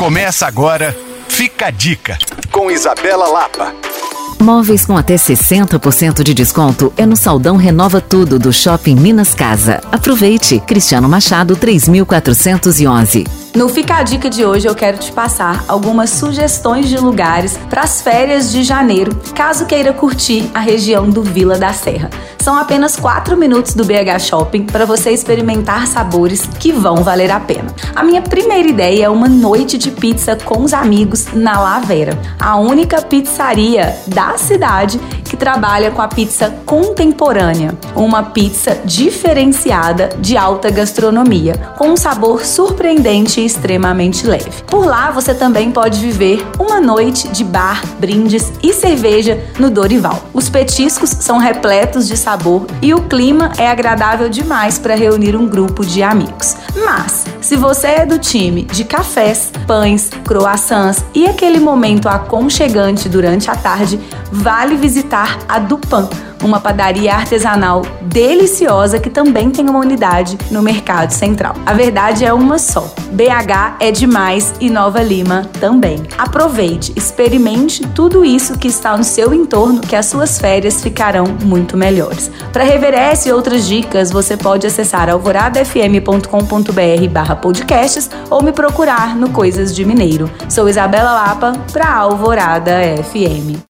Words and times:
Começa 0.00 0.46
agora, 0.46 0.96
fica 1.28 1.66
a 1.66 1.70
dica, 1.70 2.16
com 2.50 2.70
Isabela 2.70 3.28
Lapa. 3.28 3.74
Móveis 4.40 4.86
com 4.86 4.96
até 4.96 5.14
60% 5.16 6.22
de 6.22 6.32
desconto 6.32 6.90
é 6.96 7.04
no 7.04 7.14
Saldão 7.14 7.56
Renova 7.58 8.00
Tudo 8.00 8.38
do 8.38 8.50
Shopping 8.50 8.94
Minas 8.94 9.34
Casa. 9.34 9.82
Aproveite! 9.92 10.58
Cristiano 10.60 11.06
Machado 11.06 11.54
3411. 11.54 13.24
No 13.56 13.68
Fica 13.68 13.96
a 13.96 14.02
Dica 14.04 14.30
de 14.30 14.44
hoje 14.46 14.68
eu 14.68 14.74
quero 14.76 14.96
te 14.98 15.10
passar 15.10 15.64
algumas 15.66 16.08
sugestões 16.08 16.88
de 16.88 16.96
lugares 16.98 17.58
para 17.68 17.82
as 17.82 18.00
férias 18.00 18.52
de 18.52 18.62
janeiro, 18.62 19.10
caso 19.34 19.66
queira 19.66 19.92
curtir 19.92 20.48
a 20.54 20.60
região 20.60 21.10
do 21.10 21.20
Vila 21.20 21.58
da 21.58 21.72
Serra. 21.72 22.10
São 22.38 22.54
apenas 22.56 22.94
4 22.96 23.36
minutos 23.36 23.74
do 23.74 23.84
BH 23.84 24.20
Shopping 24.20 24.66
para 24.66 24.86
você 24.86 25.10
experimentar 25.10 25.88
sabores 25.88 26.48
que 26.60 26.70
vão 26.70 26.98
valer 27.02 27.30
a 27.32 27.40
pena. 27.40 27.66
A 27.94 28.04
minha 28.04 28.22
primeira 28.22 28.68
ideia 28.68 29.06
é 29.06 29.08
uma 29.08 29.28
noite 29.28 29.76
de 29.76 29.90
pizza 29.90 30.36
com 30.36 30.62
os 30.62 30.72
amigos 30.72 31.26
na 31.32 31.60
Lavera, 31.60 32.16
a 32.38 32.56
única 32.56 33.02
pizzaria 33.02 33.98
da 34.06 34.38
cidade 34.38 34.98
trabalha 35.40 35.90
com 35.90 36.02
a 36.02 36.06
pizza 36.06 36.54
contemporânea, 36.66 37.72
uma 37.96 38.22
pizza 38.22 38.78
diferenciada 38.84 40.10
de 40.20 40.36
alta 40.36 40.70
gastronomia, 40.70 41.54
com 41.78 41.88
um 41.88 41.96
sabor 41.96 42.44
surpreendente 42.44 43.40
e 43.40 43.46
extremamente 43.46 44.26
leve. 44.26 44.62
Por 44.66 44.84
lá 44.84 45.10
você 45.10 45.34
também 45.34 45.70
pode 45.72 45.98
viver 45.98 46.46
uma 46.58 46.78
noite 46.78 47.26
de 47.28 47.42
bar, 47.42 47.82
brindes 47.98 48.52
e 48.62 48.72
cerveja 48.74 49.42
no 49.58 49.70
Dorival. 49.70 50.22
Os 50.34 50.50
petiscos 50.50 51.08
são 51.08 51.38
repletos 51.38 52.06
de 52.06 52.18
sabor 52.18 52.66
e 52.82 52.92
o 52.92 53.02
clima 53.08 53.50
é 53.56 53.66
agradável 53.66 54.28
demais 54.28 54.78
para 54.78 54.94
reunir 54.94 55.34
um 55.34 55.48
grupo 55.48 55.84
de 55.86 56.02
amigos. 56.02 56.54
Mas 56.84 57.19
se 57.50 57.56
você 57.56 57.88
é 57.88 58.06
do 58.06 58.16
time 58.16 58.62
de 58.62 58.84
cafés, 58.84 59.50
pães, 59.66 60.08
croissants 60.24 61.02
e 61.12 61.26
aquele 61.26 61.58
momento 61.58 62.08
aconchegante 62.08 63.08
durante 63.08 63.50
a 63.50 63.56
tarde, 63.56 63.98
vale 64.30 64.76
visitar 64.76 65.36
a 65.48 65.58
Dupan 65.58 66.08
uma 66.44 66.60
padaria 66.60 67.14
artesanal 67.14 67.82
deliciosa 68.02 68.98
que 68.98 69.10
também 69.10 69.50
tem 69.50 69.68
uma 69.68 69.78
unidade 69.78 70.38
no 70.50 70.62
Mercado 70.62 71.10
Central. 71.12 71.54
A 71.66 71.72
verdade 71.72 72.24
é 72.24 72.32
uma 72.32 72.58
só. 72.58 72.88
BH 73.12 73.76
é 73.80 73.90
demais 73.90 74.52
e 74.60 74.70
Nova 74.70 75.02
Lima 75.02 75.42
também. 75.60 76.02
Aproveite, 76.16 76.92
experimente 76.96 77.86
tudo 77.88 78.24
isso 78.24 78.58
que 78.58 78.68
está 78.68 78.96
no 78.96 79.04
seu 79.04 79.34
entorno 79.34 79.80
que 79.80 79.96
as 79.96 80.06
suas 80.06 80.38
férias 80.38 80.82
ficarão 80.82 81.24
muito 81.42 81.76
melhores. 81.76 82.30
Para 82.52 82.64
rever 82.64 82.94
essa 82.94 83.28
e 83.28 83.32
outras 83.32 83.66
dicas, 83.66 84.10
você 84.10 84.36
pode 84.36 84.66
acessar 84.66 85.08
alvoradafm.com.br 85.08 86.24
podcasts 87.40 88.10
ou 88.28 88.42
me 88.42 88.52
procurar 88.52 89.16
no 89.16 89.30
Coisas 89.30 89.74
de 89.74 89.84
Mineiro. 89.84 90.30
Sou 90.48 90.68
Isabela 90.68 91.12
Lapa 91.12 91.52
para 91.72 91.88
Alvorada 91.90 92.80
FM. 93.04 93.60